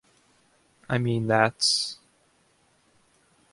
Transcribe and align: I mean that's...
I 0.89 0.97
mean 0.97 1.27
that's... 1.27 1.99